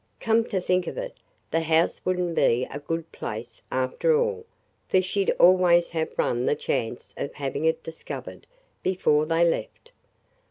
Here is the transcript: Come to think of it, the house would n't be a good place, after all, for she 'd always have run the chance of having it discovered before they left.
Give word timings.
Come 0.19 0.45
to 0.45 0.59
think 0.59 0.87
of 0.87 0.97
it, 0.97 1.15
the 1.51 1.59
house 1.59 2.01
would 2.03 2.17
n't 2.19 2.33
be 2.33 2.65
a 2.71 2.79
good 2.79 3.11
place, 3.11 3.61
after 3.71 4.17
all, 4.17 4.45
for 4.87 4.99
she 4.99 5.23
'd 5.25 5.35
always 5.37 5.89
have 5.89 6.09
run 6.17 6.47
the 6.47 6.55
chance 6.55 7.13
of 7.17 7.35
having 7.35 7.65
it 7.65 7.83
discovered 7.83 8.47
before 8.81 9.27
they 9.27 9.43
left. 9.47 9.91